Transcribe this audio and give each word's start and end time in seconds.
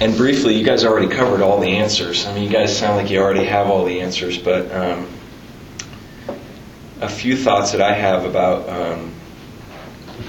and 0.00 0.16
briefly, 0.16 0.54
you 0.56 0.64
guys 0.64 0.84
already 0.84 1.08
covered 1.08 1.42
all 1.42 1.60
the 1.60 1.76
answers. 1.76 2.26
I 2.26 2.34
mean, 2.34 2.44
you 2.44 2.50
guys 2.50 2.76
sound 2.76 2.96
like 2.96 3.10
you 3.10 3.20
already 3.20 3.44
have 3.44 3.68
all 3.68 3.84
the 3.84 4.00
answers, 4.00 4.38
but 4.38 4.70
um, 4.72 5.08
a 7.00 7.08
few 7.08 7.36
thoughts 7.36 7.72
that 7.72 7.80
I 7.80 7.92
have 7.92 8.24
about 8.24 8.68
um, 8.68 9.12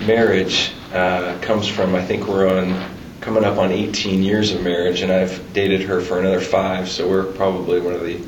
marriage 0.05 0.71
uh, 0.93 1.37
comes 1.41 1.67
from 1.67 1.93
I 1.93 2.03
think 2.03 2.27
we're 2.27 2.49
on 2.49 2.89
coming 3.21 3.43
up 3.43 3.57
on 3.57 3.71
18 3.71 4.23
years 4.23 4.51
of 4.53 4.63
marriage, 4.63 5.01
and 5.01 5.11
I've 5.11 5.53
dated 5.53 5.81
her 5.81 6.01
for 6.01 6.19
another 6.19 6.41
five, 6.41 6.89
so 6.89 7.07
we're 7.07 7.31
probably 7.33 7.79
one 7.79 7.93
of 7.93 8.01
the 8.01 8.19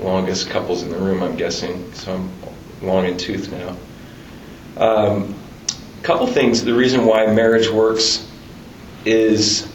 longest 0.00 0.50
couples 0.50 0.82
in 0.82 0.90
the 0.90 0.96
room, 0.96 1.22
I'm 1.22 1.36
guessing. 1.36 1.92
So 1.94 2.14
I'm 2.14 2.86
long 2.86 3.06
in 3.06 3.16
tooth 3.16 3.50
now. 3.50 3.76
Um, 4.76 5.34
a 5.98 6.02
couple 6.02 6.26
things. 6.26 6.64
The 6.64 6.74
reason 6.74 7.04
why 7.04 7.26
marriage 7.26 7.70
works 7.70 8.28
is, 9.04 9.70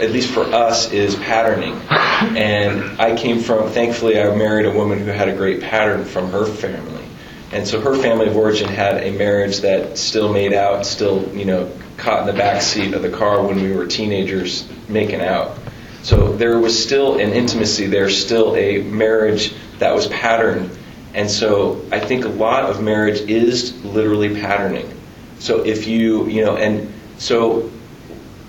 at 0.00 0.10
least 0.10 0.32
for 0.32 0.42
us, 0.42 0.92
is 0.92 1.14
patterning. 1.16 1.74
And 1.90 3.00
I 3.00 3.16
came 3.16 3.40
from, 3.40 3.70
thankfully, 3.70 4.20
I 4.20 4.34
married 4.34 4.66
a 4.66 4.70
woman 4.70 4.98
who 4.98 5.06
had 5.06 5.28
a 5.28 5.36
great 5.36 5.60
pattern 5.60 6.04
from 6.04 6.30
her 6.30 6.46
family. 6.46 7.04
And 7.52 7.66
so 7.66 7.80
her 7.80 7.96
family 7.96 8.26
of 8.26 8.36
origin 8.36 8.68
had 8.68 9.02
a 9.02 9.10
marriage 9.12 9.58
that 9.58 9.96
still 9.96 10.32
made 10.32 10.52
out, 10.52 10.84
still, 10.84 11.26
you 11.34 11.44
know, 11.44 11.72
caught 11.96 12.20
in 12.20 12.26
the 12.26 12.38
back 12.38 12.62
seat 12.62 12.94
of 12.94 13.02
the 13.02 13.10
car 13.10 13.46
when 13.46 13.62
we 13.62 13.72
were 13.72 13.86
teenagers 13.86 14.68
making 14.88 15.20
out. 15.20 15.58
So 16.02 16.32
there 16.36 16.58
was 16.58 16.80
still 16.80 17.18
an 17.18 17.32
intimacy 17.32 17.86
there, 17.86 18.10
still 18.10 18.54
a 18.56 18.82
marriage 18.82 19.54
that 19.78 19.94
was 19.94 20.06
patterned. 20.08 20.70
And 21.14 21.30
so 21.30 21.84
I 21.90 22.00
think 22.00 22.24
a 22.24 22.28
lot 22.28 22.64
of 22.64 22.82
marriage 22.82 23.20
is 23.22 23.84
literally 23.84 24.40
patterning. 24.40 24.92
So 25.38 25.64
if 25.64 25.86
you, 25.86 26.26
you 26.28 26.44
know, 26.44 26.56
and 26.56 26.92
so 27.18 27.70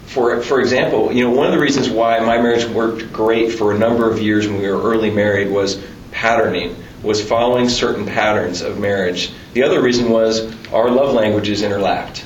for 0.10 0.42
for 0.42 0.60
example, 0.60 1.12
you 1.12 1.24
know, 1.24 1.30
one 1.30 1.46
of 1.46 1.54
the 1.54 1.60
reasons 1.60 1.88
why 1.88 2.20
my 2.20 2.38
marriage 2.38 2.66
worked 2.66 3.14
great 3.14 3.52
for 3.52 3.74
a 3.74 3.78
number 3.78 4.10
of 4.10 4.20
years 4.20 4.48
when 4.48 4.60
we 4.60 4.68
were 4.68 4.82
early 4.82 5.12
married 5.12 5.52
was 5.52 5.84
patterning, 6.12 6.76
was 7.04 7.24
following 7.24 7.70
certain 7.70 8.06
patterns 8.06 8.62
of 8.62 8.80
marriage. 8.80 9.32
The 9.54 9.64
other 9.64 9.82
reason 9.82 10.10
was 10.10 10.52
our 10.74 10.90
love 10.90 11.14
languages 11.14 11.62
interlapped. 11.62 12.26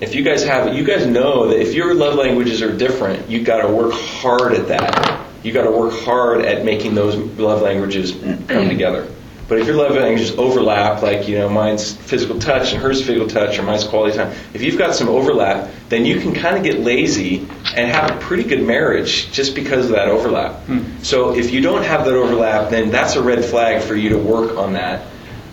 If 0.00 0.14
you 0.14 0.22
guys 0.22 0.44
have, 0.44 0.74
you 0.74 0.84
guys 0.84 1.06
know 1.06 1.48
that 1.48 1.60
if 1.60 1.74
your 1.74 1.94
love 1.94 2.14
languages 2.14 2.62
are 2.62 2.76
different, 2.76 3.28
you've 3.28 3.44
got 3.44 3.62
to 3.62 3.68
work 3.68 3.92
hard 3.92 4.52
at 4.52 4.68
that. 4.68 5.26
You've 5.42 5.54
got 5.54 5.64
to 5.64 5.70
work 5.72 5.92
hard 5.92 6.44
at 6.44 6.64
making 6.64 6.94
those 6.94 7.16
love 7.16 7.62
languages 7.62 8.12
come 8.12 8.20
mm-hmm. 8.20 8.68
together. 8.68 9.08
But 9.46 9.58
if 9.58 9.66
your 9.66 9.76
love 9.76 9.94
languages 9.94 10.32
overlap, 10.38 11.02
like 11.02 11.28
you 11.28 11.38
know, 11.38 11.48
mine's 11.48 11.92
physical 11.92 12.38
touch 12.38 12.72
and 12.72 12.82
hers 12.82 13.04
physical 13.04 13.28
touch, 13.28 13.58
or 13.58 13.62
mine's 13.62 13.84
quality 13.84 14.16
time, 14.16 14.34
if 14.54 14.62
you've 14.62 14.78
got 14.78 14.94
some 14.94 15.08
overlap, 15.08 15.70
then 15.90 16.04
you 16.06 16.18
can 16.20 16.34
kind 16.34 16.56
of 16.56 16.62
get 16.62 16.80
lazy 16.80 17.40
and 17.76 17.90
have 17.90 18.10
a 18.10 18.18
pretty 18.20 18.44
good 18.44 18.62
marriage 18.62 19.30
just 19.32 19.54
because 19.54 19.86
of 19.86 19.92
that 19.92 20.08
overlap. 20.08 20.54
Hmm. 20.64 21.02
So 21.02 21.34
if 21.34 21.52
you 21.52 21.60
don't 21.60 21.82
have 21.82 22.06
that 22.06 22.14
overlap, 22.14 22.70
then 22.70 22.90
that's 22.90 23.16
a 23.16 23.22
red 23.22 23.44
flag 23.44 23.82
for 23.82 23.94
you 23.94 24.10
to 24.10 24.18
work 24.18 24.56
on 24.56 24.72
that. 24.74 25.06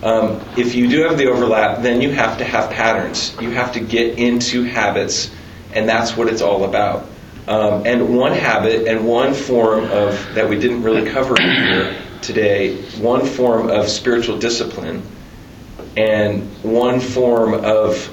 Um, 0.03 0.41
if 0.57 0.73
you 0.73 0.87
do 0.87 1.03
have 1.03 1.17
the 1.17 1.27
overlap, 1.27 1.83
then 1.83 2.01
you 2.01 2.11
have 2.11 2.37
to 2.37 2.45
have 2.45 2.71
patterns. 2.71 3.35
You 3.41 3.51
have 3.51 3.73
to 3.73 3.81
get 3.81 4.17
into 4.17 4.63
habits, 4.63 5.29
and 5.73 5.87
that's 5.87 6.15
what 6.15 6.27
it's 6.27 6.41
all 6.41 6.63
about. 6.63 7.07
Um, 7.47 7.85
and 7.85 8.17
one 8.17 8.31
habit 8.31 8.87
and 8.87 9.05
one 9.05 9.33
form 9.33 9.85
of 9.85 10.33
that 10.35 10.47
we 10.47 10.57
didn't 10.59 10.83
really 10.83 11.09
cover 11.09 11.35
here 11.41 11.97
today, 12.21 12.81
one 12.99 13.25
form 13.25 13.69
of 13.69 13.89
spiritual 13.89 14.37
discipline 14.37 15.03
and 15.97 16.43
one 16.63 16.99
form 16.99 17.53
of 17.53 18.09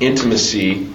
intimacy 0.00 0.92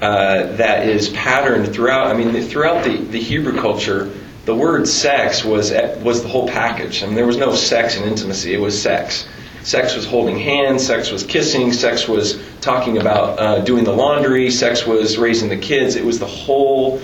uh, 0.00 0.52
that 0.56 0.88
is 0.88 1.08
patterned 1.10 1.72
throughout. 1.72 2.08
I 2.08 2.14
mean, 2.14 2.40
throughout 2.42 2.84
the, 2.84 2.98
the 2.98 3.20
Hebrew 3.20 3.58
culture, 3.60 4.12
the 4.44 4.54
word 4.54 4.86
sex 4.86 5.44
was 5.44 5.72
was 6.02 6.22
the 6.22 6.28
whole 6.28 6.48
package. 6.48 7.02
I 7.02 7.06
mean, 7.06 7.14
there 7.14 7.26
was 7.26 7.36
no 7.36 7.54
sex 7.54 7.96
and 7.96 8.06
intimacy; 8.06 8.54
it 8.54 8.60
was 8.60 8.80
sex. 8.80 9.26
Sex 9.62 9.96
was 9.96 10.06
holding 10.06 10.38
hands. 10.38 10.86
Sex 10.86 11.10
was 11.10 11.24
kissing. 11.24 11.72
Sex 11.72 12.08
was 12.08 12.42
talking 12.60 12.98
about 12.98 13.38
uh, 13.38 13.60
doing 13.60 13.84
the 13.84 13.92
laundry. 13.92 14.50
Sex 14.50 14.86
was 14.86 15.18
raising 15.18 15.48
the 15.48 15.56
kids. 15.56 15.96
It 15.96 16.04
was 16.04 16.18
the 16.18 16.26
whole 16.26 17.02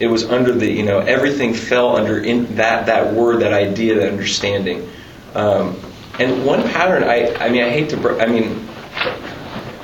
it 0.00 0.06
was 0.06 0.24
under 0.24 0.52
the 0.52 0.70
you 0.70 0.84
know 0.84 1.00
everything 1.00 1.54
fell 1.54 1.96
under 1.96 2.18
in 2.18 2.56
that 2.56 2.86
that 2.86 3.12
word 3.14 3.40
that 3.40 3.52
idea 3.52 3.94
that 3.96 4.10
understanding. 4.10 4.88
Um, 5.34 5.78
and 6.18 6.44
one 6.44 6.62
pattern 6.62 7.04
I 7.04 7.34
I 7.34 7.48
mean 7.48 7.64
I 7.64 7.70
hate 7.70 7.90
to 7.90 8.20
I 8.20 8.26
mean 8.26 8.66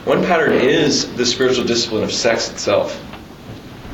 one 0.04 0.22
pattern 0.24 0.52
is 0.52 1.14
the 1.16 1.26
spiritual 1.26 1.64
discipline 1.64 2.04
of 2.04 2.12
sex 2.12 2.50
itself. 2.50 3.00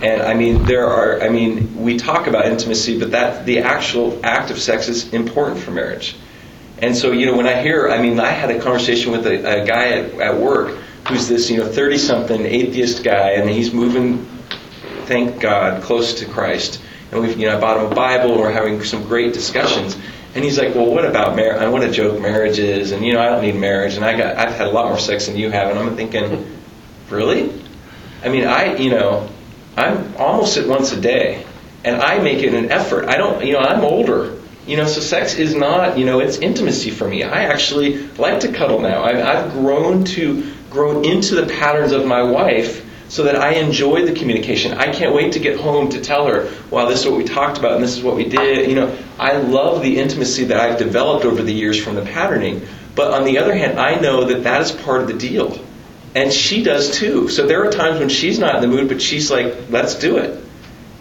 And 0.02 0.22
I 0.22 0.34
mean 0.34 0.64
there 0.64 0.86
are 0.86 1.22
I 1.22 1.28
mean 1.28 1.82
we 1.82 1.96
talk 1.96 2.26
about 2.26 2.46
intimacy 2.46 2.98
but 2.98 3.12
that 3.12 3.46
the 3.46 3.60
actual 3.60 4.20
act 4.24 4.50
of 4.50 4.58
sex 4.58 4.88
is 4.88 5.12
important 5.12 5.60
for 5.60 5.70
marriage. 5.70 6.16
And 6.78 6.96
so 6.96 7.12
you 7.12 7.26
know 7.26 7.36
when 7.36 7.46
I 7.46 7.62
hear 7.62 7.88
I 7.88 8.00
mean 8.00 8.20
I 8.20 8.30
had 8.30 8.50
a 8.50 8.60
conversation 8.60 9.12
with 9.12 9.26
a, 9.26 9.62
a 9.62 9.66
guy 9.66 9.88
at, 9.88 10.14
at 10.20 10.38
work 10.38 10.76
who's 11.08 11.28
this 11.28 11.50
you 11.50 11.56
know 11.56 11.66
30 11.66 11.96
something 11.96 12.44
atheist 12.44 13.02
guy 13.02 13.30
and 13.30 13.48
he's 13.48 13.72
moving 13.72 14.26
thank 15.10 15.40
God, 15.40 15.82
close 15.82 16.14
to 16.20 16.24
Christ. 16.24 16.80
And 17.10 17.20
we've, 17.20 17.36
you 17.36 17.48
know, 17.48 17.56
I 17.56 17.60
bought 17.60 17.78
him 17.78 17.90
a 17.90 17.94
Bible, 17.94 18.30
and 18.30 18.40
we're 18.40 18.52
having 18.52 18.80
some 18.84 19.02
great 19.02 19.34
discussions. 19.34 19.96
And 20.36 20.44
he's 20.44 20.56
like, 20.56 20.76
"Well, 20.76 20.86
what 20.86 21.04
about 21.04 21.34
marriage? 21.34 21.60
I 21.60 21.66
uh, 21.66 21.70
want 21.72 21.82
to 21.82 21.90
joke 21.90 22.20
marriage 22.20 22.60
is, 22.60 22.92
and 22.92 23.04
you 23.04 23.14
know, 23.14 23.20
I 23.20 23.26
don't 23.26 23.42
need 23.42 23.56
marriage, 23.56 23.94
and 23.96 24.04
I 24.04 24.16
got, 24.16 24.36
I've 24.36 24.54
had 24.54 24.68
a 24.68 24.70
lot 24.70 24.86
more 24.86 25.00
sex 25.00 25.26
than 25.26 25.36
you 25.36 25.50
have." 25.50 25.68
And 25.68 25.78
I'm 25.80 25.96
thinking, 25.96 26.46
really? 27.10 27.52
I 28.22 28.28
mean, 28.28 28.46
I, 28.46 28.76
you 28.76 28.90
know, 28.90 29.28
I'm 29.76 30.14
almost 30.16 30.56
at 30.56 30.68
once 30.68 30.92
a 30.92 31.00
day, 31.00 31.44
and 31.84 32.00
I 32.00 32.22
make 32.22 32.44
it 32.44 32.54
an 32.54 32.70
effort. 32.70 33.08
I 33.08 33.16
don't, 33.16 33.44
you 33.44 33.54
know, 33.54 33.58
I'm 33.58 33.82
older, 33.82 34.38
you 34.64 34.76
know, 34.76 34.86
so 34.86 35.00
sex 35.00 35.34
is 35.34 35.56
not, 35.56 35.98
you 35.98 36.06
know, 36.06 36.20
it's 36.20 36.38
intimacy 36.38 36.90
for 36.90 37.08
me. 37.08 37.24
I 37.24 37.46
actually 37.46 38.06
like 38.18 38.38
to 38.40 38.52
cuddle 38.52 38.78
now. 38.78 39.02
I've, 39.02 39.18
I've 39.18 39.52
grown 39.54 40.04
to 40.04 40.52
grown 40.70 41.04
into 41.04 41.34
the 41.34 41.46
patterns 41.46 41.90
of 41.90 42.06
my 42.06 42.22
wife 42.22 42.86
so 43.10 43.24
that 43.24 43.34
I 43.34 43.54
enjoy 43.54 44.06
the 44.06 44.12
communication. 44.12 44.72
I 44.72 44.92
can't 44.92 45.12
wait 45.12 45.32
to 45.32 45.40
get 45.40 45.58
home 45.58 45.90
to 45.90 46.00
tell 46.00 46.26
her, 46.26 46.48
wow, 46.70 46.86
this 46.86 47.00
is 47.00 47.06
what 47.06 47.18
we 47.18 47.24
talked 47.24 47.58
about 47.58 47.72
and 47.72 47.82
this 47.82 47.96
is 47.96 48.04
what 48.04 48.14
we 48.14 48.24
did. 48.24 48.70
You 48.70 48.76
know, 48.76 48.96
I 49.18 49.36
love 49.36 49.82
the 49.82 49.98
intimacy 49.98 50.44
that 50.44 50.60
I've 50.60 50.78
developed 50.78 51.24
over 51.24 51.42
the 51.42 51.52
years 51.52 51.82
from 51.82 51.96
the 51.96 52.02
patterning. 52.02 52.62
But 52.94 53.12
on 53.12 53.24
the 53.24 53.38
other 53.38 53.52
hand, 53.52 53.80
I 53.80 53.96
know 53.96 54.24
that 54.26 54.44
that 54.44 54.62
is 54.62 54.70
part 54.70 55.02
of 55.02 55.08
the 55.08 55.14
deal. 55.14 55.58
And 56.14 56.32
she 56.32 56.62
does 56.62 56.96
too. 56.96 57.28
So 57.28 57.48
there 57.48 57.66
are 57.66 57.72
times 57.72 57.98
when 57.98 58.08
she's 58.08 58.38
not 58.38 58.54
in 58.54 58.60
the 58.62 58.68
mood, 58.68 58.88
but 58.88 59.02
she's 59.02 59.28
like, 59.28 59.56
let's 59.70 59.96
do 59.96 60.18
it. 60.18 60.44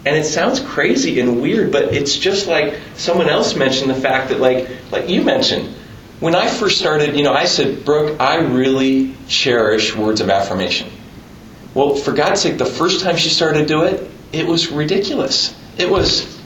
And 0.04 0.16
it 0.16 0.24
sounds 0.24 0.58
crazy 0.58 1.20
and 1.20 1.40
weird, 1.40 1.70
but 1.70 1.94
it's 1.94 2.16
just 2.16 2.48
like 2.48 2.76
someone 2.96 3.28
else 3.28 3.54
mentioned 3.54 3.88
the 3.88 3.94
fact 3.94 4.30
that, 4.30 4.40
like, 4.40 4.68
like 4.90 5.08
you 5.08 5.22
mentioned, 5.22 5.76
when 6.18 6.34
I 6.34 6.48
first 6.48 6.78
started, 6.78 7.16
you 7.16 7.22
know, 7.22 7.32
I 7.32 7.44
said, 7.44 7.84
Brooke, 7.84 8.20
I 8.20 8.38
really 8.38 9.14
cherish 9.28 9.94
words 9.94 10.20
of 10.20 10.28
affirmation. 10.28 10.89
Well, 11.80 11.94
for 11.94 12.12
God's 12.12 12.42
sake, 12.42 12.58
the 12.58 12.66
first 12.66 13.02
time 13.02 13.16
she 13.16 13.30
started 13.30 13.60
to 13.60 13.66
do 13.66 13.84
it, 13.84 14.10
it 14.32 14.46
was 14.46 14.70
ridiculous. 14.70 15.56
It 15.78 15.88
was, 15.88 16.38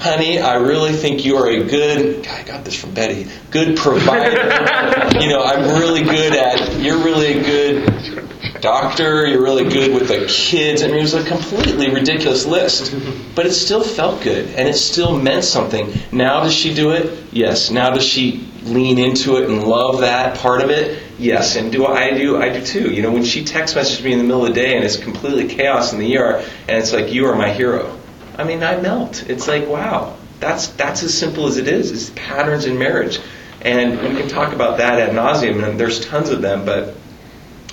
honey, 0.00 0.40
I 0.40 0.56
really 0.56 0.94
think 0.94 1.24
you 1.24 1.36
are 1.36 1.48
a 1.48 1.62
good, 1.62 2.26
I 2.26 2.42
got 2.42 2.64
this 2.64 2.74
from 2.74 2.92
Betty, 2.92 3.28
good 3.52 3.76
provider. 3.76 4.32
you 5.20 5.28
know, 5.28 5.44
I'm 5.44 5.80
really 5.80 6.02
good 6.02 6.34
at, 6.34 6.80
you're 6.80 6.98
really 6.98 7.38
a 7.38 7.40
good 7.40 8.35
doctor, 8.66 9.24
you're 9.28 9.42
really 9.42 9.62
good 9.62 9.94
with 9.94 10.08
the 10.08 10.26
kids. 10.26 10.82
I 10.82 10.88
mean, 10.88 10.96
it 10.96 11.02
was 11.02 11.14
a 11.14 11.24
completely 11.24 11.88
ridiculous 11.88 12.44
list. 12.46 12.92
But 13.36 13.46
it 13.46 13.52
still 13.52 13.84
felt 13.84 14.22
good, 14.22 14.48
and 14.56 14.68
it 14.68 14.74
still 14.74 15.16
meant 15.16 15.44
something. 15.44 15.92
Now 16.10 16.42
does 16.42 16.52
she 16.52 16.74
do 16.74 16.90
it? 16.90 17.32
Yes. 17.32 17.70
Now 17.70 17.90
does 17.90 18.04
she 18.04 18.44
lean 18.64 18.98
into 18.98 19.36
it 19.36 19.48
and 19.48 19.62
love 19.62 20.00
that 20.00 20.38
part 20.38 20.62
of 20.62 20.70
it? 20.70 21.00
Yes, 21.16 21.54
and 21.54 21.70
do 21.70 21.86
I 21.86 22.10
do 22.18 22.42
I 22.42 22.48
do 22.48 22.66
too. 22.66 22.92
You 22.92 23.02
know, 23.02 23.12
when 23.12 23.24
she 23.24 23.44
text 23.44 23.76
messages 23.76 24.04
me 24.04 24.12
in 24.12 24.18
the 24.18 24.24
middle 24.24 24.44
of 24.44 24.52
the 24.52 24.60
day 24.60 24.74
and 24.74 24.84
it's 24.84 24.96
completely 24.96 25.46
chaos 25.46 25.92
in 25.92 26.00
the 26.00 26.18
ER 26.18 26.42
and 26.68 26.76
it's 26.82 26.92
like 26.92 27.12
you 27.12 27.26
are 27.26 27.36
my 27.36 27.52
hero. 27.52 27.96
I 28.36 28.42
mean, 28.42 28.64
I 28.64 28.80
melt. 28.80 29.30
It's 29.30 29.46
like, 29.46 29.68
wow, 29.68 30.16
that's 30.40 30.66
that's 30.68 31.04
as 31.04 31.16
simple 31.16 31.46
as 31.46 31.56
it 31.56 31.68
is. 31.68 31.92
It's 31.92 32.10
patterns 32.16 32.64
in 32.64 32.78
marriage. 32.78 33.20
And 33.62 34.00
we 34.00 34.20
can 34.20 34.28
talk 34.28 34.52
about 34.52 34.78
that 34.78 34.98
ad 34.98 35.14
nauseum, 35.14 35.62
and 35.66 35.78
there's 35.78 36.04
tons 36.04 36.30
of 36.30 36.42
them, 36.42 36.66
but 36.66 36.94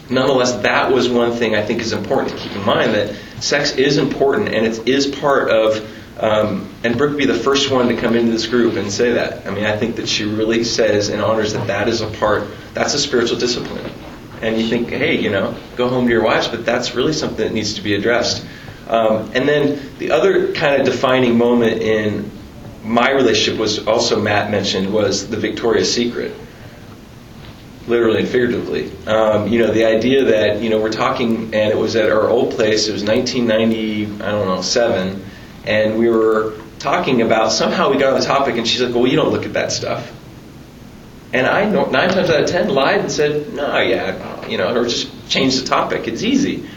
nonetheless, 0.10 0.54
that 0.64 0.92
was 0.92 1.10
one 1.10 1.32
thing 1.34 1.56
I 1.56 1.64
think 1.64 1.82
is 1.82 1.94
important 1.94 2.32
to 2.32 2.38
keep 2.38 2.52
in 2.54 2.66
mind 2.66 2.94
that 2.94 3.16
sex 3.42 3.76
is 3.76 3.98
important 3.98 4.50
and 4.50 4.66
it 4.66 4.88
is 4.88 5.08
part 5.08 5.50
of 5.50 5.88
um, 6.18 6.70
and 6.84 6.98
Brooke 6.98 7.18
be 7.18 7.26
the 7.26 7.34
first 7.34 7.72
one 7.72 7.88
to 7.88 7.98
come 7.98 8.16
into 8.16 8.32
this 8.32 8.46
group 8.46 8.76
and 8.76 8.92
say 8.92 9.14
that. 9.14 9.48
I 9.48 9.52
mean, 9.52 9.66
I 9.66 9.76
think 9.76 9.96
that 9.96 10.08
she 10.08 10.26
really 10.26 10.64
says 10.64 11.10
and 11.10 11.22
honors 11.22 11.54
that 11.54 11.68
that 11.68 11.90
is 11.90 12.02
a 12.02 12.08
part, 12.08 12.48
that's 12.74 12.94
a 12.94 13.00
spiritual 13.00 13.40
discipline. 13.40 13.92
And 14.42 14.62
you 14.62 14.70
think, 14.70 14.90
hey, 14.90 15.20
you 15.20 15.32
know, 15.32 15.58
go 15.76 15.90
home 15.90 16.06
to 16.06 16.12
your 16.12 16.24
wives, 16.24 16.48
but 16.48 16.66
that's 16.66 16.94
really 16.94 17.14
something 17.14 17.38
that 17.38 17.54
needs 17.54 17.74
to 17.76 17.82
be 17.82 17.96
addressed. 17.96 18.46
Um, 18.88 19.32
and 19.34 19.48
then 19.48 19.80
the 19.98 20.12
other 20.12 20.54
kind 20.54 20.80
of 20.80 20.86
defining 20.86 21.38
moment 21.38 21.82
in 21.82 22.30
my 22.84 23.12
relationship 23.12 23.60
was 23.60 23.88
also 23.88 24.22
Matt 24.22 24.52
mentioned 24.52 24.94
was 24.94 25.30
the 25.30 25.38
Victoria's 25.38 25.92
Secret. 25.92 26.36
Literally 27.88 28.20
and 28.20 28.28
figuratively. 28.28 28.92
Um, 29.08 29.48
you 29.48 29.60
know, 29.60 29.74
the 29.74 29.86
idea 29.86 30.26
that 30.26 30.62
you 30.62 30.70
know 30.70 30.80
we're 30.80 30.92
talking, 30.92 31.54
and 31.54 31.72
it 31.72 31.78
was 31.78 31.96
at 31.96 32.10
our 32.10 32.30
old 32.30 32.52
place. 32.52 32.88
It 32.88 32.94
was 32.94 33.04
1990, 33.04 34.24
I 34.24 34.32
don't 34.32 34.48
know, 34.48 34.62
seven, 34.62 35.26
and 35.66 35.98
we 35.98 36.10
were 36.10 36.54
talking 36.80 37.22
about 37.22 37.52
somehow 37.52 37.90
we 37.90 37.98
got 37.98 38.14
on 38.14 38.20
the 38.20 38.26
topic, 38.26 38.58
and 38.58 38.68
she's 38.68 38.82
like, 38.82 38.94
"Well, 38.94 39.08
you 39.08 39.16
don't 39.16 39.32
look 39.32 39.46
at 39.46 39.54
that 39.54 39.72
stuff." 39.72 40.12
And 41.34 41.48
I 41.48 41.66
nine 41.66 42.10
times 42.10 42.30
out 42.30 42.44
of 42.44 42.50
ten 42.50 42.70
lied 42.70 43.02
and 43.02 43.12
said, 43.12 43.54
"No, 43.54 43.80
yeah, 43.80 44.48
you 44.48 44.58
know," 44.58 44.74
or 44.76 44.84
just 44.84 45.30
changed 45.30 45.62
the 45.62 45.68
topic. 45.68 46.08
It's 46.08 46.24
easy. 46.24 46.68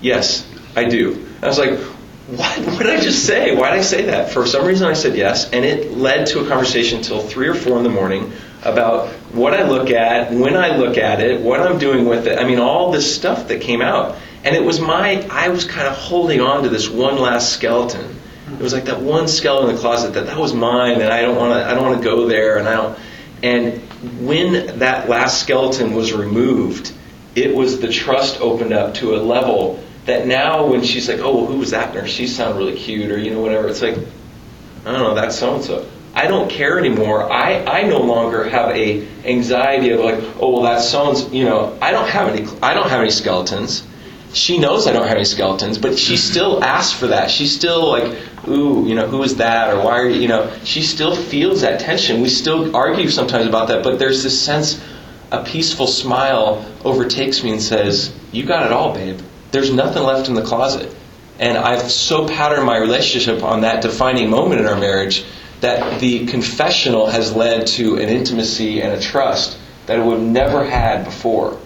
Yes, 0.00 0.46
I 0.76 0.84
do. 0.84 1.28
I 1.42 1.46
was 1.46 1.58
like, 1.58 1.78
what? 1.78 2.58
What 2.72 2.78
did 2.78 2.98
I 2.98 3.00
just 3.00 3.26
say? 3.26 3.54
Why 3.54 3.70
did 3.70 3.80
I 3.80 3.82
say 3.82 4.02
that? 4.06 4.30
For 4.30 4.46
some 4.46 4.66
reason, 4.66 4.88
I 4.88 4.94
said 4.94 5.16
yes, 5.16 5.50
and 5.50 5.64
it 5.64 5.92
led 5.92 6.26
to 6.28 6.44
a 6.44 6.48
conversation 6.48 6.98
until 6.98 7.20
three 7.20 7.48
or 7.48 7.54
four 7.54 7.78
in 7.78 7.84
the 7.84 7.90
morning 7.90 8.32
about 8.62 9.08
what 9.32 9.54
I 9.54 9.62
look 9.64 9.90
at, 9.90 10.32
when 10.32 10.56
I 10.56 10.76
look 10.76 10.96
at 10.98 11.20
it, 11.20 11.40
what 11.40 11.60
I'm 11.60 11.78
doing 11.78 12.06
with 12.06 12.26
it. 12.26 12.38
I 12.38 12.44
mean, 12.44 12.58
all 12.58 12.92
this 12.92 13.14
stuff 13.14 13.48
that 13.48 13.60
came 13.60 13.82
out, 13.82 14.16
and 14.44 14.54
it 14.54 14.62
was 14.62 14.80
my. 14.80 15.26
I 15.30 15.48
was 15.48 15.64
kind 15.64 15.86
of 15.86 15.94
holding 15.94 16.40
on 16.40 16.62
to 16.64 16.68
this 16.68 16.88
one 16.88 17.18
last 17.18 17.52
skeleton. 17.52 18.18
It 18.52 18.60
was 18.60 18.72
like 18.72 18.84
that 18.84 19.00
one 19.00 19.28
skeleton 19.28 19.70
in 19.70 19.76
the 19.76 19.80
closet 19.80 20.14
that 20.14 20.26
that 20.26 20.38
was 20.38 20.52
mine, 20.52 21.00
and 21.00 21.12
I 21.12 21.22
don't 21.22 21.36
want 21.36 21.54
to. 21.54 21.64
I 21.64 21.74
don't 21.74 21.84
want 21.84 22.02
to 22.02 22.04
go 22.04 22.28
there, 22.28 22.58
and 22.58 22.68
I 22.68 22.74
don't. 22.74 22.98
And 23.42 23.80
when 24.26 24.78
that 24.78 25.08
last 25.08 25.40
skeleton 25.40 25.94
was 25.94 26.12
removed, 26.12 26.92
it 27.34 27.54
was 27.54 27.80
the 27.80 27.88
trust 27.88 28.40
opened 28.40 28.72
up 28.72 28.94
to 28.94 29.16
a 29.16 29.18
level 29.18 29.82
that 30.04 30.26
now 30.26 30.66
when 30.66 30.82
she's 30.82 31.08
like, 31.08 31.20
oh, 31.20 31.36
well, 31.36 31.46
who 31.46 31.58
was 31.58 31.70
that 31.70 31.94
nurse? 31.94 32.10
She 32.10 32.26
sounded 32.26 32.58
really 32.58 32.76
cute, 32.76 33.10
or 33.10 33.18
you 33.18 33.30
know, 33.30 33.40
whatever. 33.40 33.68
It's 33.68 33.82
like, 33.82 33.96
I 34.84 34.92
don't 34.92 35.00
know, 35.00 35.14
that's 35.14 35.38
so 35.38 35.54
and 35.54 35.64
so. 35.64 35.88
I 36.14 36.26
don't 36.26 36.50
care 36.50 36.78
anymore. 36.78 37.32
I, 37.32 37.64
I 37.64 37.82
no 37.82 37.98
longer 37.98 38.44
have 38.44 38.76
a 38.76 39.06
anxiety 39.24 39.90
of 39.90 40.00
like, 40.00 40.22
oh 40.40 40.50
well, 40.50 40.62
that 40.62 40.82
sounds 40.82 41.32
You 41.32 41.44
know, 41.44 41.76
I 41.80 41.90
don't 41.90 42.08
have 42.08 42.28
any. 42.28 42.46
I 42.62 42.74
don't 42.74 42.90
have 42.90 43.00
any 43.00 43.10
skeletons. 43.10 43.86
She 44.34 44.58
knows 44.58 44.86
I 44.86 44.92
don't 44.92 45.06
have 45.06 45.16
any 45.16 45.24
skeletons, 45.24 45.78
but 45.78 45.98
she 45.98 46.16
still 46.30 46.62
asks 46.62 46.98
for 46.98 47.08
that. 47.08 47.30
She's 47.30 47.54
still 47.54 47.88
like, 47.88 48.16
ooh, 48.46 48.86
you 48.86 48.94
know, 48.94 49.06
who 49.06 49.22
is 49.22 49.36
that, 49.36 49.72
or 49.72 49.84
why 49.84 49.98
are 50.00 50.08
you? 50.08 50.20
You 50.20 50.28
know, 50.28 50.52
she 50.64 50.82
still 50.82 51.16
feels 51.16 51.62
that 51.62 51.80
tension. 51.80 52.20
We 52.20 52.28
still 52.28 52.76
argue 52.76 53.08
sometimes 53.08 53.46
about 53.46 53.68
that, 53.68 53.82
but 53.82 53.98
there's 53.98 54.22
this 54.22 54.38
sense, 54.38 54.82
a 55.30 55.42
peaceful 55.42 55.86
smile 55.86 56.66
overtakes 56.84 57.42
me 57.42 57.52
and 57.52 57.62
says, 57.62 58.12
"You 58.32 58.44
got 58.44 58.66
it 58.66 58.72
all, 58.72 58.92
babe." 58.92 59.20
There's 59.50 59.72
nothing 59.72 60.02
left 60.02 60.28
in 60.28 60.34
the 60.34 60.42
closet. 60.42 60.94
And 61.38 61.56
I've 61.58 61.90
so 61.90 62.28
patterned 62.28 62.66
my 62.66 62.76
relationship 62.76 63.42
on 63.42 63.62
that 63.62 63.82
defining 63.82 64.30
moment 64.30 64.60
in 64.60 64.66
our 64.66 64.76
marriage 64.78 65.24
that 65.62 66.00
the 66.00 66.26
confessional 66.26 67.06
has 67.06 67.32
led 67.32 67.68
to 67.68 67.94
an 67.94 68.08
intimacy 68.08 68.82
and 68.82 68.92
a 68.92 69.00
trust 69.00 69.56
that 69.86 70.04
we've 70.04 70.18
never 70.18 70.64
had 70.64 71.04
before. 71.04 71.56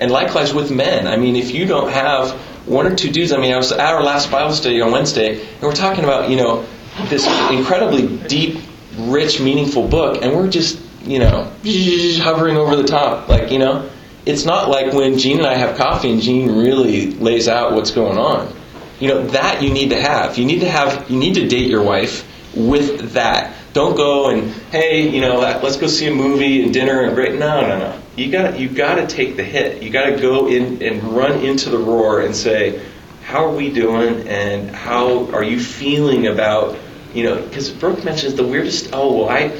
And 0.00 0.10
likewise 0.10 0.52
with 0.52 0.72
men. 0.72 1.06
I 1.06 1.16
mean, 1.16 1.36
if 1.36 1.52
you 1.54 1.64
don't 1.64 1.92
have 1.92 2.32
one 2.66 2.84
or 2.84 2.96
two 2.96 3.12
dudes, 3.12 3.32
I 3.32 3.38
mean, 3.38 3.54
I 3.54 3.56
was 3.56 3.70
at 3.70 3.78
our 3.78 4.02
last 4.02 4.28
Bible 4.30 4.52
study 4.52 4.80
on 4.80 4.90
Wednesday, 4.90 5.40
and 5.40 5.62
we're 5.62 5.72
talking 5.72 6.02
about, 6.02 6.30
you 6.30 6.36
know, 6.36 6.66
this 7.08 7.24
incredibly 7.50 8.18
deep, 8.26 8.60
rich, 8.98 9.40
meaningful 9.40 9.86
book, 9.86 10.20
and 10.20 10.34
we're 10.34 10.50
just, 10.50 10.80
you 11.02 11.20
know, 11.20 11.48
hovering 11.64 12.56
over 12.56 12.74
the 12.74 12.82
top. 12.82 13.28
Like, 13.28 13.52
you 13.52 13.60
know, 13.60 13.88
it's 14.26 14.44
not 14.44 14.68
like 14.68 14.92
when 14.92 15.16
Gene 15.16 15.38
and 15.38 15.46
I 15.46 15.54
have 15.54 15.76
coffee 15.76 16.10
and 16.10 16.20
Gene 16.20 16.58
really 16.58 17.12
lays 17.12 17.46
out 17.46 17.72
what's 17.72 17.92
going 17.92 18.18
on. 18.18 18.52
You 18.98 19.08
know, 19.08 19.26
that 19.28 19.62
you 19.62 19.72
need 19.72 19.90
to 19.90 20.00
have. 20.00 20.38
You 20.38 20.44
need 20.44 20.60
to 20.60 20.68
have 20.68 21.08
you 21.08 21.18
need 21.18 21.34
to 21.34 21.46
date 21.46 21.68
your 21.68 21.82
wife 21.82 22.28
with 22.54 23.12
that. 23.12 23.56
Don't 23.72 23.96
go 23.96 24.30
and 24.30 24.50
hey, 24.70 25.08
you 25.08 25.20
know, 25.20 25.38
let's 25.38 25.76
go 25.76 25.86
see 25.86 26.06
a 26.06 26.14
movie 26.14 26.62
and 26.62 26.74
dinner 26.74 27.02
and 27.02 27.14
great. 27.14 27.38
No, 27.38 27.60
no, 27.62 27.78
no. 27.78 28.02
You 28.16 28.30
got 28.30 28.58
you 28.58 28.68
got 28.68 28.96
to 28.96 29.06
take 29.06 29.36
the 29.36 29.44
hit. 29.44 29.82
You 29.82 29.90
got 29.90 30.06
to 30.06 30.20
go 30.20 30.48
in 30.48 30.82
and 30.82 31.02
run 31.02 31.40
into 31.40 31.70
the 31.70 31.78
roar 31.78 32.20
and 32.20 32.36
say, 32.36 32.82
how 33.24 33.46
are 33.46 33.54
we 33.54 33.70
doing 33.70 34.28
and 34.28 34.70
how 34.70 35.30
are 35.32 35.44
you 35.44 35.60
feeling 35.60 36.26
about 36.26 36.78
you 37.14 37.24
know? 37.24 37.40
Because 37.40 37.70
Brooke 37.70 38.04
mentions 38.04 38.34
the 38.34 38.46
weirdest. 38.46 38.90
Oh, 38.92 39.20
well, 39.20 39.28
I 39.28 39.58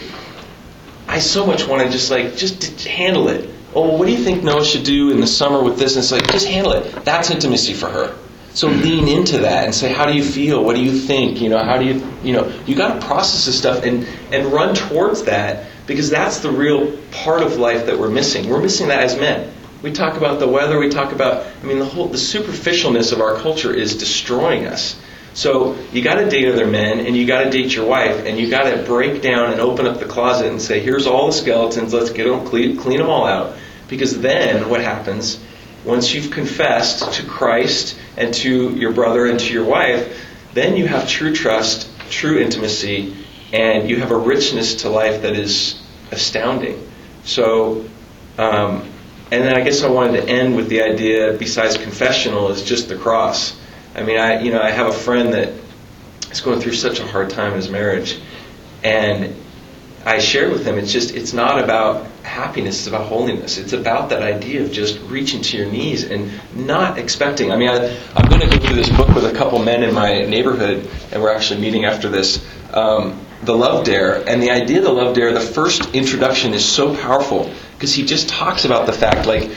I 1.08 1.18
so 1.18 1.46
much 1.46 1.66
want 1.66 1.82
to 1.82 1.90
just 1.90 2.10
like 2.10 2.36
just 2.36 2.84
handle 2.84 3.28
it 3.28 3.48
oh, 3.74 3.88
well, 3.88 3.98
what 3.98 4.06
do 4.06 4.12
you 4.12 4.22
think 4.22 4.42
Noah 4.42 4.64
should 4.64 4.84
do 4.84 5.10
in 5.10 5.20
the 5.20 5.26
summer 5.26 5.62
with 5.62 5.78
this? 5.78 5.96
And 5.96 6.02
it's 6.02 6.12
like, 6.12 6.30
just 6.30 6.46
handle 6.46 6.72
it. 6.72 7.04
That's 7.04 7.30
intimacy 7.30 7.74
for 7.74 7.88
her. 7.88 8.16
So 8.54 8.68
lean 8.68 9.08
into 9.08 9.38
that 9.38 9.64
and 9.64 9.74
say, 9.74 9.92
how 9.92 10.04
do 10.04 10.12
you 10.12 10.22
feel? 10.22 10.62
What 10.62 10.76
do 10.76 10.82
you 10.82 10.92
think? 10.92 11.40
You 11.40 11.48
know, 11.48 11.58
how 11.58 11.78
do 11.78 11.86
you, 11.86 12.06
you 12.22 12.34
know, 12.34 12.52
you 12.66 12.74
got 12.74 13.00
to 13.00 13.06
process 13.06 13.46
this 13.46 13.58
stuff 13.58 13.82
and, 13.82 14.06
and 14.30 14.52
run 14.52 14.74
towards 14.74 15.22
that 15.24 15.66
because 15.86 16.10
that's 16.10 16.40
the 16.40 16.50
real 16.50 16.96
part 17.10 17.42
of 17.42 17.56
life 17.56 17.86
that 17.86 17.98
we're 17.98 18.10
missing. 18.10 18.50
We're 18.50 18.60
missing 18.60 18.88
that 18.88 19.02
as 19.02 19.16
men. 19.16 19.50
We 19.82 19.90
talk 19.92 20.16
about 20.16 20.38
the 20.38 20.48
weather. 20.48 20.78
We 20.78 20.90
talk 20.90 21.12
about, 21.12 21.46
I 21.62 21.66
mean, 21.66 21.78
the 21.78 21.84
whole, 21.86 22.08
the 22.08 22.18
superficialness 22.18 23.12
of 23.12 23.20
our 23.20 23.36
culture 23.36 23.72
is 23.72 23.96
destroying 23.96 24.66
us. 24.66 25.00
So 25.34 25.76
you 25.92 26.02
got 26.02 26.16
to 26.16 26.28
date 26.28 26.46
other 26.46 26.66
men, 26.66 27.00
and 27.00 27.16
you 27.16 27.26
got 27.26 27.44
to 27.44 27.50
date 27.50 27.74
your 27.74 27.86
wife, 27.86 28.26
and 28.26 28.38
you 28.38 28.50
got 28.50 28.64
to 28.64 28.82
break 28.84 29.22
down 29.22 29.50
and 29.50 29.60
open 29.60 29.86
up 29.86 29.98
the 29.98 30.04
closet 30.04 30.48
and 30.48 30.60
say, 30.60 30.80
"Here's 30.80 31.06
all 31.06 31.28
the 31.28 31.32
skeletons. 31.32 31.94
Let's 31.94 32.10
get 32.10 32.28
them 32.28 32.46
clean, 32.46 32.76
clean 32.76 32.98
them 32.98 33.08
all 33.08 33.26
out." 33.26 33.56
Because 33.88 34.20
then 34.20 34.68
what 34.68 34.82
happens? 34.82 35.40
Once 35.84 36.14
you've 36.14 36.30
confessed 36.30 37.12
to 37.12 37.24
Christ 37.24 37.98
and 38.16 38.32
to 38.34 38.74
your 38.76 38.92
brother 38.92 39.26
and 39.26 39.38
to 39.40 39.52
your 39.52 39.64
wife, 39.64 40.16
then 40.54 40.76
you 40.76 40.86
have 40.86 41.08
true 41.08 41.34
trust, 41.34 41.88
true 42.10 42.38
intimacy, 42.38 43.16
and 43.52 43.88
you 43.88 43.96
have 43.96 44.10
a 44.10 44.16
richness 44.16 44.76
to 44.82 44.88
life 44.88 45.22
that 45.22 45.34
is 45.34 45.80
astounding. 46.10 46.88
So, 47.24 47.84
um, 48.38 48.88
and 49.30 49.44
then 49.44 49.56
I 49.56 49.62
guess 49.62 49.82
I 49.82 49.90
wanted 49.90 50.20
to 50.20 50.28
end 50.28 50.56
with 50.56 50.68
the 50.68 50.82
idea, 50.82 51.32
besides 51.32 51.76
confessional, 51.76 52.50
is 52.50 52.62
just 52.62 52.88
the 52.88 52.96
cross. 52.96 53.58
I 53.94 54.02
mean, 54.02 54.18
I 54.18 54.40
you 54.40 54.52
know 54.52 54.60
I 54.60 54.70
have 54.70 54.88
a 54.88 54.92
friend 54.92 55.32
that 55.34 55.52
is 56.30 56.40
going 56.40 56.60
through 56.60 56.74
such 56.74 57.00
a 57.00 57.06
hard 57.06 57.30
time 57.30 57.52
in 57.52 57.56
his 57.56 57.70
marriage, 57.70 58.18
and 58.84 59.34
I 60.04 60.18
shared 60.18 60.52
with 60.52 60.66
him, 60.66 60.78
it's 60.78 60.92
just, 60.92 61.14
it's 61.14 61.32
not 61.32 61.62
about 61.62 62.06
happiness, 62.22 62.78
it's 62.78 62.86
about 62.86 63.06
holiness. 63.06 63.58
It's 63.58 63.72
about 63.72 64.10
that 64.10 64.22
idea 64.22 64.62
of 64.62 64.72
just 64.72 65.00
reaching 65.02 65.42
to 65.42 65.56
your 65.56 65.66
knees 65.66 66.04
and 66.04 66.30
not 66.54 66.98
expecting. 66.98 67.52
I 67.52 67.56
mean, 67.56 67.68
I, 67.68 67.88
am 68.16 68.28
going 68.28 68.40
to 68.40 68.58
go 68.58 68.64
through 68.64 68.76
this 68.76 68.88
book 68.90 69.08
with 69.08 69.24
a 69.24 69.32
couple 69.32 69.58
men 69.62 69.82
in 69.82 69.94
my 69.94 70.20
neighborhood, 70.20 70.88
and 71.12 71.22
we're 71.22 71.34
actually 71.34 71.60
meeting 71.60 71.84
after 71.84 72.08
this. 72.08 72.44
Um, 72.72 73.26
the 73.42 73.56
Love 73.56 73.84
Dare, 73.84 74.26
and 74.28 74.40
the 74.40 74.50
idea 74.50 74.78
of 74.78 74.84
the 74.84 74.92
Love 74.92 75.16
Dare, 75.16 75.32
the 75.32 75.40
first 75.40 75.94
introduction 75.94 76.54
is 76.54 76.64
so 76.64 76.94
powerful 76.96 77.52
because 77.74 77.92
he 77.92 78.04
just 78.04 78.28
talks 78.28 78.64
about 78.64 78.86
the 78.86 78.92
fact, 78.92 79.26
like, 79.26 79.50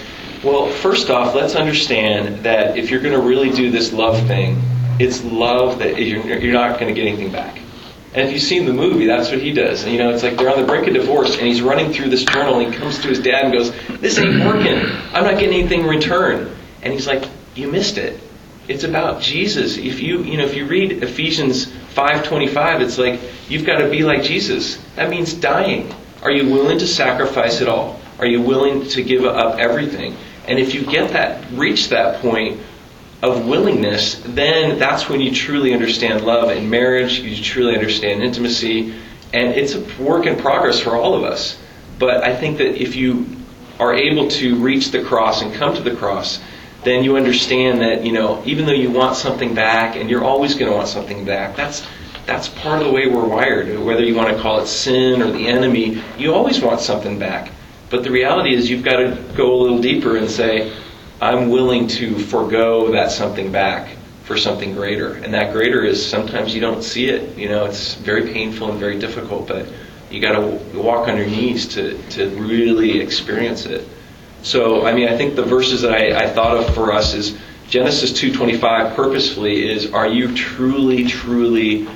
well, 0.43 0.67
first 0.67 1.09
off, 1.09 1.35
let's 1.35 1.55
understand 1.55 2.43
that 2.45 2.77
if 2.77 2.89
you're 2.89 3.01
going 3.01 3.13
to 3.13 3.21
really 3.21 3.51
do 3.51 3.69
this 3.69 3.93
love 3.93 4.25
thing, 4.27 4.59
it's 4.99 5.23
love 5.23 5.79
that 5.79 6.01
you're, 6.01 6.39
you're 6.39 6.53
not 6.53 6.79
going 6.79 6.93
to 6.93 6.99
get 6.99 7.07
anything 7.07 7.31
back. 7.31 7.59
And 8.15 8.25
if 8.25 8.33
you've 8.33 8.41
seen 8.41 8.65
the 8.65 8.71
movie, 8.71 9.07
that's 9.07 9.29
what 9.29 9.41
he 9.41 9.51
does. 9.51 9.83
And, 9.83 9.91
you 9.91 9.99
know, 9.99 10.09
it's 10.09 10.23
like 10.23 10.37
they're 10.37 10.49
on 10.49 10.59
the 10.59 10.65
brink 10.65 10.87
of 10.87 10.93
divorce, 10.93 11.37
and 11.37 11.45
he's 11.45 11.61
running 11.61 11.91
through 11.91 12.09
this 12.09 12.23
journal, 12.23 12.59
and 12.59 12.73
he 12.73 12.79
comes 12.79 12.97
to 12.99 13.09
his 13.09 13.19
dad 13.19 13.43
and 13.43 13.53
goes, 13.53 13.73
"This 13.99 14.17
ain't 14.17 14.45
working. 14.45 14.77
I'm 15.13 15.25
not 15.25 15.37
getting 15.37 15.59
anything 15.59 15.81
in 15.81 15.87
return." 15.87 16.49
And 16.81 16.93
he's 16.93 17.07
like, 17.07 17.25
"You 17.55 17.67
missed 17.67 17.97
it. 17.97 18.17
It's 18.69 18.85
about 18.85 19.21
Jesus. 19.21 19.77
If 19.77 20.01
you, 20.01 20.23
you 20.23 20.37
know, 20.37 20.45
if 20.45 20.55
you 20.55 20.65
read 20.65 21.03
Ephesians 21.03 21.67
5:25, 21.93 22.81
it's 22.81 22.97
like 22.97 23.19
you've 23.49 23.65
got 23.65 23.79
to 23.79 23.89
be 23.89 24.03
like 24.03 24.23
Jesus. 24.23 24.77
That 24.95 25.09
means 25.09 25.33
dying. 25.33 25.93
Are 26.23 26.31
you 26.31 26.49
willing 26.49 26.79
to 26.79 26.87
sacrifice 26.87 27.59
it 27.59 27.67
all? 27.67 27.99
Are 28.17 28.25
you 28.25 28.41
willing 28.41 28.87
to 28.87 29.03
give 29.03 29.25
up 29.25 29.59
everything? 29.59 30.15
And 30.47 30.57
if 30.57 30.73
you 30.73 30.83
get 30.83 31.11
that, 31.11 31.43
reach 31.51 31.89
that 31.89 32.21
point 32.21 32.61
of 33.21 33.47
willingness, 33.47 34.21
then 34.25 34.77
that's 34.77 35.09
when 35.09 35.21
you 35.21 35.33
truly 35.33 35.73
understand 35.73 36.25
love 36.25 36.49
and 36.49 36.69
marriage, 36.69 37.19
you 37.19 37.41
truly 37.41 37.73
understand 37.73 38.21
intimacy, 38.23 38.93
and 39.33 39.49
it's 39.49 39.73
a 39.73 39.81
work 40.01 40.25
in 40.25 40.35
progress 40.37 40.79
for 40.79 40.95
all 40.95 41.15
of 41.15 41.23
us. 41.23 41.57
But 41.97 42.23
I 42.23 42.35
think 42.35 42.57
that 42.57 42.81
if 42.81 42.95
you 42.95 43.25
are 43.79 43.93
able 43.93 44.27
to 44.29 44.55
reach 44.55 44.91
the 44.91 45.03
cross 45.03 45.41
and 45.41 45.53
come 45.53 45.75
to 45.75 45.81
the 45.81 45.95
cross, 45.95 46.39
then 46.83 47.03
you 47.03 47.17
understand 47.17 47.81
that, 47.81 48.05
you 48.05 48.11
know, 48.11 48.41
even 48.45 48.65
though 48.65 48.73
you 48.73 48.91
want 48.91 49.15
something 49.15 49.55
back 49.55 49.95
and 49.95 50.09
you're 50.09 50.23
always 50.23 50.53
going 50.55 50.69
to 50.69 50.77
want 50.77 50.87
something 50.87 51.25
back, 51.25 51.55
that's 51.55 51.85
that's 52.25 52.47
part 52.47 52.81
of 52.81 52.87
the 52.87 52.93
way 52.93 53.07
we're 53.07 53.27
wired. 53.27 53.79
Whether 53.79 54.03
you 54.03 54.15
want 54.15 54.35
to 54.35 54.41
call 54.41 54.59
it 54.59 54.67
sin 54.67 55.21
or 55.21 55.31
the 55.31 55.47
enemy, 55.47 56.01
you 56.17 56.33
always 56.33 56.59
want 56.59 56.81
something 56.81 57.19
back. 57.19 57.51
But 57.91 58.03
the 58.03 58.09
reality 58.09 58.55
is 58.55 58.69
you've 58.69 58.83
got 58.83 58.97
to 58.97 59.15
go 59.35 59.53
a 59.53 59.57
little 59.57 59.79
deeper 59.79 60.17
and 60.17 60.29
say, 60.29 60.73
I'm 61.21 61.49
willing 61.49 61.87
to 61.87 62.19
forego 62.19 62.91
that 62.91 63.11
something 63.11 63.51
back 63.51 63.95
for 64.23 64.37
something 64.37 64.73
greater. 64.73 65.13
And 65.13 65.33
that 65.33 65.53
greater 65.53 65.83
is 65.83 66.03
sometimes 66.03 66.53
you 66.53 66.61
don't 66.61 66.83
see 66.83 67.09
it. 67.09 67.37
You 67.37 67.47
know, 67.47 67.65
it's 67.65 67.93
very 67.93 68.33
painful 68.33 68.71
and 68.71 68.79
very 68.79 68.99
difficult, 68.99 69.47
but 69.47 69.67
you 70.09 70.19
got 70.19 70.33
to 70.33 70.77
walk 70.77 71.07
on 71.07 71.17
your 71.17 71.27
knees 71.27 71.67
to, 71.69 72.01
to 72.09 72.29
really 72.31 72.99
experience 72.99 73.65
it. 73.65 73.87
So, 74.41 74.85
I 74.85 74.93
mean, 74.93 75.07
I 75.07 75.17
think 75.17 75.35
the 75.35 75.43
verses 75.43 75.81
that 75.81 75.91
I, 75.91 76.25
I 76.25 76.29
thought 76.29 76.57
of 76.57 76.73
for 76.73 76.91
us 76.91 77.13
is 77.13 77.37
Genesis 77.67 78.11
2:25 78.11 78.95
purposefully 78.95 79.69
is 79.71 79.91
are 79.91 80.07
you 80.07 80.35
truly 80.35 81.05
truly 81.05 81.87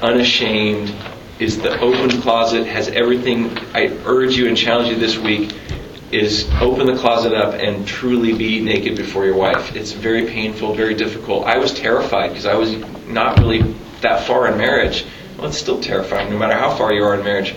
unashamed 0.00 0.94
is 1.38 1.58
the 1.58 1.78
open 1.80 2.22
closet 2.22 2.66
has 2.66 2.88
everything 2.88 3.56
I 3.74 3.88
urge 4.06 4.36
you 4.36 4.48
and 4.48 4.56
challenge 4.56 4.88
you 4.88 4.96
this 4.96 5.18
week 5.18 5.54
is 6.12 6.48
open 6.60 6.86
the 6.86 6.96
closet 6.96 7.34
up 7.34 7.54
and 7.54 7.86
truly 7.86 8.32
be 8.32 8.60
naked 8.60 8.96
before 8.96 9.24
your 9.24 9.36
wife. 9.36 9.74
It's 9.74 9.92
very 9.92 10.26
painful, 10.26 10.74
very 10.74 10.94
difficult. 10.94 11.46
I 11.46 11.58
was 11.58 11.72
terrified 11.72 12.28
because 12.28 12.46
I 12.46 12.54
was 12.54 12.76
not 13.06 13.38
really 13.40 13.62
that 14.02 14.26
far 14.26 14.46
in 14.48 14.56
marriage. 14.56 15.04
Well, 15.36 15.48
it's 15.48 15.58
still 15.58 15.80
terrifying, 15.80 16.30
no 16.30 16.38
matter 16.38 16.54
how 16.54 16.74
far 16.74 16.92
you 16.92 17.04
are 17.04 17.14
in 17.14 17.24
marriage. 17.24 17.54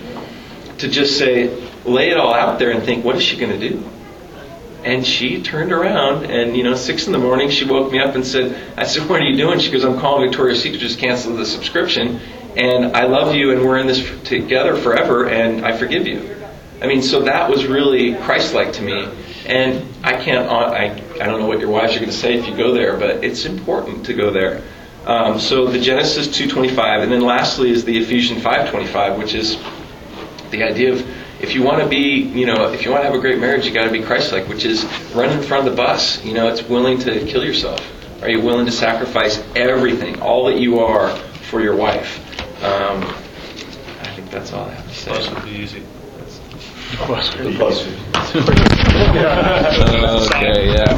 To 0.78 0.88
just 0.88 1.18
say, 1.18 1.48
lay 1.84 2.10
it 2.10 2.16
all 2.16 2.34
out 2.34 2.58
there 2.58 2.70
and 2.70 2.82
think, 2.82 3.04
what 3.04 3.16
is 3.16 3.22
she 3.22 3.36
going 3.36 3.58
to 3.58 3.68
do? 3.68 3.84
And 4.82 5.06
she 5.06 5.42
turned 5.42 5.72
around, 5.72 6.24
and 6.24 6.56
you 6.56 6.64
know, 6.64 6.74
six 6.74 7.06
in 7.06 7.12
the 7.12 7.18
morning, 7.18 7.50
she 7.50 7.66
woke 7.66 7.92
me 7.92 8.00
up 8.00 8.14
and 8.14 8.26
said, 8.26 8.56
"I 8.78 8.84
said, 8.84 9.06
what 9.10 9.20
are 9.20 9.24
you 9.24 9.36
doing?" 9.36 9.58
She 9.58 9.70
goes, 9.70 9.84
"I'm 9.84 10.00
calling 10.00 10.26
Victoria's 10.26 10.62
Secret, 10.62 10.78
just 10.78 10.98
cancel 10.98 11.36
the 11.36 11.44
subscription, 11.44 12.18
and 12.56 12.96
I 12.96 13.04
love 13.04 13.34
you, 13.34 13.52
and 13.52 13.62
we're 13.62 13.76
in 13.76 13.86
this 13.86 14.02
together 14.24 14.74
forever, 14.76 15.28
and 15.28 15.66
I 15.66 15.76
forgive 15.76 16.06
you." 16.06 16.39
I 16.82 16.86
mean, 16.86 17.02
so 17.02 17.20
that 17.22 17.50
was 17.50 17.66
really 17.66 18.14
Christ-like 18.14 18.72
to 18.74 18.82
me, 18.82 19.08
and 19.46 19.86
I 20.02 20.12
can't, 20.12 20.48
I, 20.48 21.02
I 21.20 21.26
don't 21.26 21.40
know 21.40 21.46
what 21.46 21.60
your 21.60 21.70
wives 21.70 21.94
are 21.94 21.98
going 21.98 22.10
to 22.10 22.16
say 22.16 22.38
if 22.38 22.46
you 22.46 22.56
go 22.56 22.72
there, 22.72 22.96
but 22.96 23.22
it's 23.22 23.44
important 23.44 24.06
to 24.06 24.14
go 24.14 24.30
there. 24.30 24.62
Um, 25.06 25.38
so 25.38 25.66
the 25.66 25.80
Genesis 25.80 26.28
2:25, 26.28 27.02
and 27.02 27.12
then 27.12 27.22
lastly 27.22 27.70
is 27.70 27.84
the 27.84 27.98
Ephesians 27.98 28.42
5:25, 28.42 29.18
which 29.18 29.34
is 29.34 29.58
the 30.50 30.62
idea 30.62 30.92
of 30.92 31.06
if 31.40 31.54
you 31.54 31.62
want 31.62 31.82
to 31.82 31.88
be, 31.88 32.20
you 32.20 32.44
know, 32.44 32.70
if 32.72 32.84
you 32.84 32.90
want 32.90 33.02
to 33.02 33.06
have 33.06 33.14
a 33.14 33.20
great 33.20 33.38
marriage, 33.38 33.66
you 33.66 33.72
got 33.72 33.84
to 33.84 33.90
be 33.90 34.02
Christ-like, 34.02 34.46
which 34.46 34.64
is 34.64 34.84
run 35.14 35.30
in 35.30 35.42
front 35.42 35.66
of 35.66 35.74
the 35.74 35.76
bus. 35.76 36.22
You 36.22 36.34
know, 36.34 36.48
it's 36.48 36.62
willing 36.62 36.98
to 37.00 37.24
kill 37.26 37.44
yourself. 37.44 37.80
Are 38.22 38.28
you 38.28 38.42
willing 38.42 38.66
to 38.66 38.72
sacrifice 38.72 39.42
everything, 39.56 40.20
all 40.20 40.44
that 40.46 40.58
you 40.58 40.80
are, 40.80 41.16
for 41.50 41.62
your 41.62 41.76
wife? 41.76 42.18
Um, 42.62 43.02
I 44.00 44.12
think 44.14 44.30
that's 44.30 44.52
all 44.52 44.66
I 44.66 44.74
have 44.74 44.86
to 44.86 44.94
say. 44.94 45.34
Would 45.34 45.44
be 46.90 46.96
easy. 46.96 47.42
The 47.42 47.50
plus. 47.56 47.86
Okay, 50.30 50.74
yeah. 50.74 50.88